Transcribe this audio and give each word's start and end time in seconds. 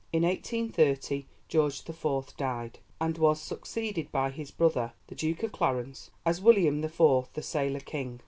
In 0.11 0.23
1830 0.23 1.27
George 1.47 1.83
the 1.83 1.93
Fourth 1.93 2.35
died, 2.35 2.79
and 2.99 3.19
was 3.19 3.39
succeeded 3.39 4.11
by 4.11 4.31
his 4.31 4.49
brother, 4.49 4.93
the 5.05 5.13
Duke 5.13 5.43
of 5.43 5.51
Clarence, 5.51 6.09
as 6.25 6.41
William 6.41 6.81
the 6.81 6.89
Fourth, 6.89 7.31
the 7.33 7.43
'sailor 7.43 7.81
king.' 7.81 8.19